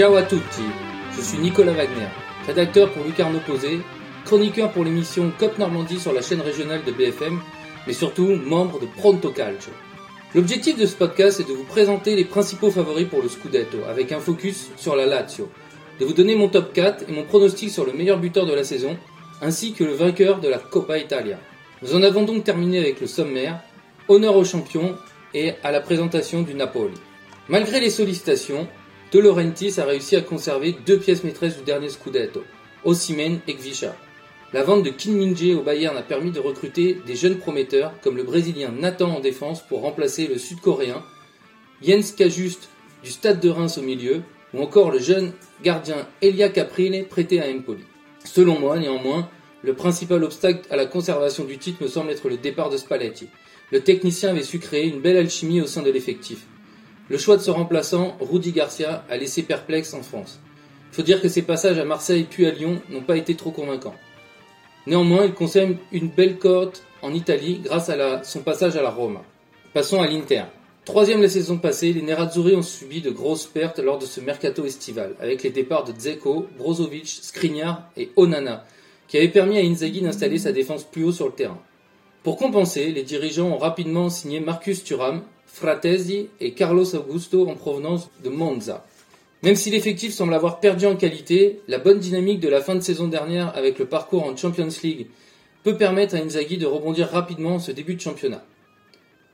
[0.00, 0.62] Ciao à tutti,
[1.14, 2.08] je suis Nicolas Wagner,
[2.46, 3.80] rédacteur pour Lucarne Opposé,
[4.24, 7.38] chroniqueur pour l'émission Cop Normandie sur la chaîne régionale de BFM,
[7.86, 9.74] mais surtout membre de Pronto Calcio.
[10.34, 14.10] L'objectif de ce podcast est de vous présenter les principaux favoris pour le Scudetto, avec
[14.10, 15.50] un focus sur la Lazio,
[16.00, 18.64] de vous donner mon top 4 et mon pronostic sur le meilleur buteur de la
[18.64, 18.96] saison,
[19.42, 21.38] ainsi que le vainqueur de la Coppa Italia.
[21.82, 23.60] Nous en avons donc terminé avec le sommaire,
[24.08, 24.96] honneur aux champions
[25.34, 26.94] et à la présentation du Napoli.
[27.50, 28.66] Malgré les sollicitations,
[29.12, 32.44] De Laurentiis a réussi à conserver deux pièces maîtresses du dernier Scudetto,
[32.84, 33.96] Osimhen et Gvisha.
[34.52, 38.16] La vente de Kim Min-jae au Bayern a permis de recruter des jeunes prometteurs comme
[38.16, 41.02] le Brésilien Nathan en défense pour remplacer le Sud-Coréen,
[41.82, 42.68] Jens Kajuste
[43.02, 44.22] du Stade de Reims au milieu,
[44.54, 45.32] ou encore le jeune
[45.64, 47.82] gardien Elia Caprile prêté à Empoli.
[48.24, 49.28] Selon moi, néanmoins,
[49.64, 53.26] le principal obstacle à la conservation du titre me semble être le départ de Spalletti.
[53.72, 56.46] Le technicien avait su créer une belle alchimie au sein de l'effectif.
[57.10, 60.38] Le choix de ce remplaçant, Rudy Garcia, a laissé perplexe en France.
[60.92, 63.50] Il faut dire que ses passages à Marseille puis à Lyon n'ont pas été trop
[63.50, 63.96] convaincants.
[64.86, 69.24] Néanmoins, il conserve une belle cote en Italie grâce à son passage à la Roma.
[69.74, 70.44] Passons à l'Inter.
[70.84, 74.64] Troisième la saison passée, les Nerazzurri ont subi de grosses pertes lors de ce mercato
[74.64, 78.64] estival, avec les départs de Dzeko, Brozovic, Skriniar et Onana,
[79.08, 81.58] qui avaient permis à Inzaghi d'installer sa défense plus haut sur le terrain.
[82.22, 88.10] Pour compenser, les dirigeants ont rapidement signé Marcus Thuram, Fratesi et Carlos Augusto en provenance
[88.24, 88.86] de Monza.
[89.42, 92.80] Même si l'effectif semble avoir perdu en qualité, la bonne dynamique de la fin de
[92.80, 95.06] saison dernière avec le parcours en Champions League
[95.62, 98.44] peut permettre à Inzaghi de rebondir rapidement en ce début de championnat.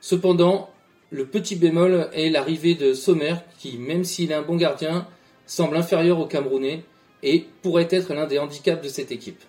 [0.00, 0.70] Cependant,
[1.10, 5.06] le petit bémol est l'arrivée de Sommer qui, même s'il est un bon gardien,
[5.46, 6.82] semble inférieur au Camerounais
[7.22, 9.42] et pourrait être l'un des handicaps de cette équipe.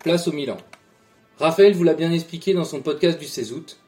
[0.00, 0.56] Place au Milan.
[1.38, 3.78] Raphaël vous l'a bien expliqué dans son podcast du 16 août.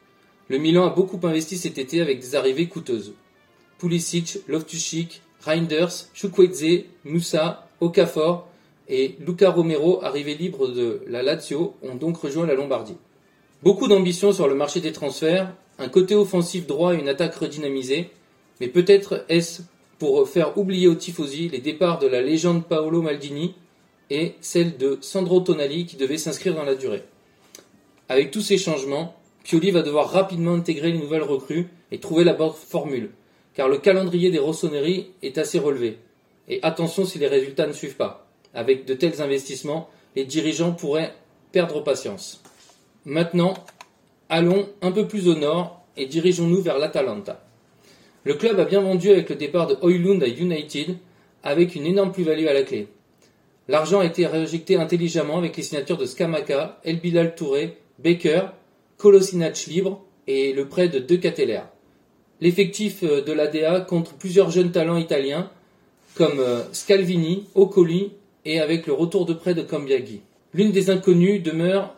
[0.48, 3.14] Le Milan a beaucoup investi cet été avec des arrivées coûteuses.
[3.78, 8.46] Pulisic, Loftus-Cheek, Reinders, Chukwueze, Moussa, Okafor
[8.88, 12.96] et Luca Romero, arrivés libres de la Lazio, ont donc rejoint la Lombardie.
[13.62, 18.10] Beaucoup d'ambition sur le marché des transferts, un côté offensif droit et une attaque redynamisée,
[18.60, 19.62] mais peut-être est-ce
[19.98, 23.54] pour faire oublier aux tifosi les départs de la légende Paolo Maldini
[24.10, 27.04] et celle de Sandro Tonali qui devait s'inscrire dans la durée.
[28.10, 32.32] Avec tous ces changements, Pioli va devoir rapidement intégrer les nouvelles recrues et trouver la
[32.32, 33.10] bonne formule,
[33.52, 35.98] car le calendrier des Rossoneri est assez relevé.
[36.48, 38.26] Et attention si les résultats ne suivent pas.
[38.54, 41.12] Avec de tels investissements, les dirigeants pourraient
[41.52, 42.42] perdre patience.
[43.04, 43.54] Maintenant,
[44.30, 47.44] allons un peu plus au nord et dirigeons-nous vers l'Atalanta.
[48.24, 50.96] Le club a bien vendu avec le départ de Oilund à United,
[51.42, 52.88] avec une énorme plus-value à la clé.
[53.68, 58.46] L'argent a été réinjecté intelligemment avec les signatures de Skamaka, El Bilal Touré, Baker
[58.98, 61.60] Kolosinac libre et le prêt de deux Cateller.
[62.40, 65.50] L'effectif euh, de l'ADA compte plusieurs jeunes talents italiens
[66.14, 68.12] comme euh, Scalvini, Ocoli
[68.44, 70.20] et avec le retour de prêt de Cambiaghi.
[70.52, 71.94] L'une des inconnues demeure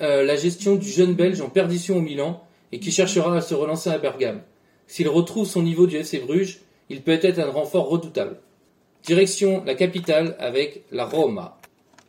[0.00, 2.42] euh, la gestion du jeune Belge en perdition au Milan
[2.72, 4.42] et qui cherchera à se relancer à Bergame.
[4.86, 8.38] S'il retrouve son niveau du FC Bruges, il peut être un renfort redoutable.
[9.02, 11.58] Direction la capitale avec la Roma.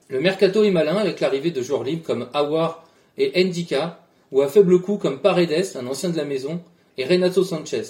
[0.09, 2.83] Le mercato est malin avec l'arrivée de joueurs libres comme Awar
[3.17, 6.61] et Ndika ou à faible coût comme Paredes, un ancien de la maison,
[6.97, 7.83] et Renato Sanchez.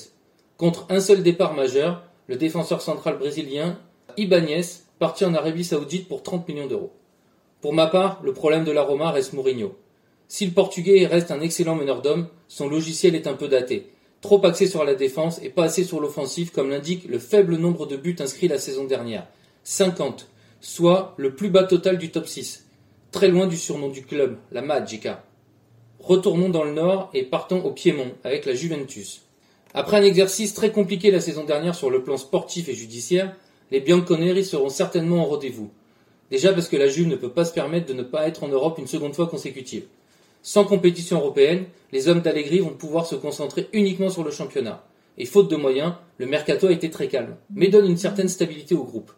[0.57, 3.79] Contre un seul départ majeur, le défenseur central brésilien
[4.17, 4.61] Ibanez,
[4.99, 6.91] parti en Arabie Saoudite pour 30 millions d'euros.
[7.61, 9.77] Pour ma part, le problème de la Roma reste Mourinho.
[10.27, 14.45] Si le Portugais reste un excellent meneur d'hommes, son logiciel est un peu daté, trop
[14.45, 17.95] axé sur la défense et pas assez sur l'offensive comme l'indique le faible nombre de
[17.95, 19.27] buts inscrits la saison dernière.
[19.63, 20.27] 50,
[20.59, 22.65] soit le plus bas total du top 6.
[23.11, 25.23] Très loin du surnom du club, la Magica.
[25.99, 29.23] Retournons dans le nord et partons au Piémont avec la Juventus.
[29.73, 33.35] Après un exercice très compliqué la saison dernière sur le plan sportif et judiciaire,
[33.71, 35.69] les Bianconeri seront certainement au rendez-vous.
[36.29, 38.47] Déjà parce que la Juve ne peut pas se permettre de ne pas être en
[38.47, 39.85] Europe une seconde fois consécutive.
[40.43, 44.85] Sans compétition européenne, les hommes d'Allegri vont pouvoir se concentrer uniquement sur le championnat.
[45.17, 48.75] Et faute de moyens, le mercato a été très calme, mais donne une certaine stabilité
[48.75, 49.11] au groupe.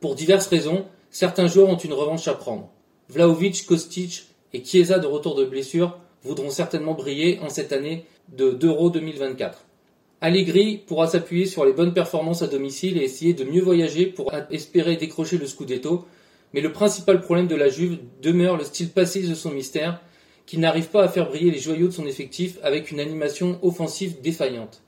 [0.00, 2.70] Pour diverses raisons, certains joueurs ont une revanche à prendre.
[3.10, 8.90] Vlaovic, Kostic et Chiesa de retour de blessure voudront certainement briller en cette année d'Euro
[8.90, 9.64] 2024.
[10.20, 14.32] Allegri pourra s'appuyer sur les bonnes performances à domicile et essayer de mieux voyager pour
[14.50, 16.06] espérer décrocher le Scudetto,
[16.54, 20.00] mais le principal problème de la Juve demeure le style passé de son mystère,
[20.46, 24.20] qui n'arrive pas à faire briller les joyaux de son effectif avec une animation offensive
[24.22, 24.82] défaillante.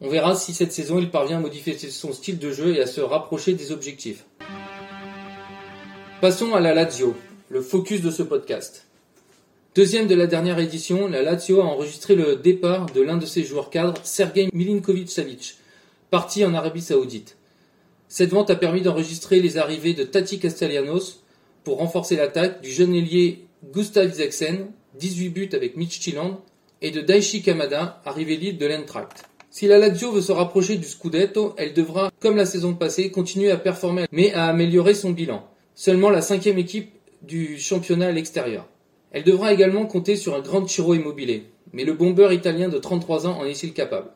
[0.00, 2.86] On verra si cette saison il parvient à modifier son style de jeu et à
[2.86, 4.26] se rapprocher des objectifs.
[6.20, 7.14] Passons à la Lazio,
[7.48, 8.86] le focus de ce podcast.
[9.76, 13.44] Deuxième de la dernière édition, la Lazio a enregistré le départ de l'un de ses
[13.44, 15.58] joueurs cadres, Sergei Milinkovic-Savic,
[16.08, 17.36] parti en Arabie Saoudite.
[18.08, 21.22] Cette vente a permis d'enregistrer les arrivées de Tati Castellanos
[21.62, 24.68] pour renforcer l'attaque, du jeune ailier Gustav Isaksen,
[24.98, 26.40] 18 buts avec Midtjylland,
[26.80, 29.24] et de Daichi Kamada, arrivé libre de l'Eintracht.
[29.50, 33.50] Si la Lazio veut se rapprocher du Scudetto, elle devra, comme la saison passée, continuer
[33.50, 35.46] à performer, mais à améliorer son bilan.
[35.74, 38.66] Seulement la cinquième équipe du championnat à l'extérieur.
[39.16, 43.26] Elle devra également compter sur un grand Chiro Immobilier, mais le bomber italien de 33
[43.26, 44.10] ans en est-il capable?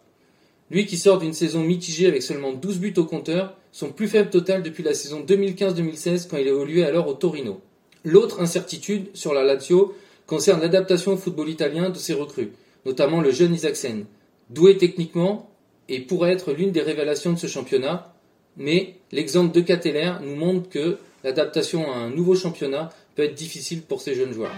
[0.70, 4.29] Lui qui sort d'une saison mitigée avec seulement 12 buts au compteur, son plus faible
[4.29, 7.62] total depuis la saison 2015-2016 quand il évoluait alors au Torino.
[8.05, 9.94] L'autre incertitude sur la Lazio
[10.26, 12.52] concerne l'adaptation au football italien de ses recrues,
[12.85, 14.05] notamment le jeune Isaacsen,
[14.50, 15.49] doué techniquement
[15.88, 18.14] et pourrait être l'une des révélations de ce championnat,
[18.58, 23.82] mais l'exemple de Cateller nous montre que l'adaptation à un nouveau championnat peut être difficile
[23.82, 24.55] pour ces jeunes joueurs.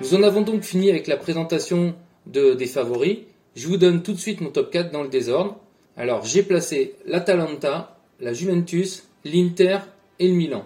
[0.00, 1.94] Nous en avons donc fini avec la présentation
[2.26, 3.18] des favoris.
[3.54, 5.58] Je vous donne tout de suite mon top 4 dans le désordre.
[5.96, 9.78] Alors j'ai placé l'Atalanta, la Juventus, l'Inter
[10.18, 10.64] et le Milan.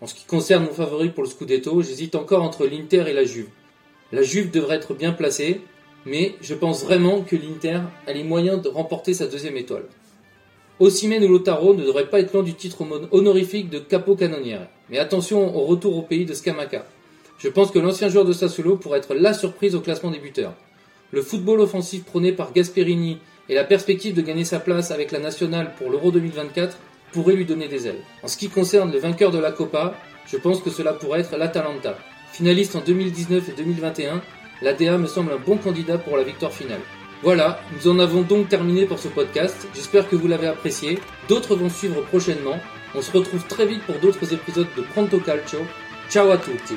[0.00, 3.24] En ce qui concerne mon favori pour le Scudetto, j'hésite encore entre l'Inter et la
[3.24, 3.48] Juve.
[4.12, 5.60] La Juve devrait être bien placée,
[6.04, 9.86] mais je pense vraiment que l'Inter a les moyens de remporter sa deuxième étoile.
[10.80, 14.66] Ossimène ou Lotaro ne devrait pas être loin du titre honorifique de capo canonnière.
[14.90, 16.84] Mais attention au retour au pays de Scamaca.
[17.38, 20.54] Je pense que l'ancien joueur de Sassuolo pourrait être la surprise au classement des buteurs.
[21.12, 23.18] Le football offensif prôné par Gasperini
[23.48, 26.76] et la perspective de gagner sa place avec la nationale pour l'Euro 2024
[27.12, 28.02] pourraient lui donner des ailes.
[28.24, 29.94] En ce qui concerne le vainqueur de la Copa,
[30.26, 31.96] je pense que cela pourrait être l'Atalanta.
[32.32, 34.20] Finaliste en 2019 et 2021,
[34.60, 36.80] l'ADA me semble un bon candidat pour la victoire finale.
[37.24, 39.66] Voilà, nous en avons donc terminé pour ce podcast.
[39.74, 40.98] J'espère que vous l'avez apprécié.
[41.26, 42.60] D'autres vont suivre prochainement.
[42.94, 45.60] On se retrouve très vite pour d'autres épisodes de Pronto Calcio.
[46.10, 46.74] Ciao à tutti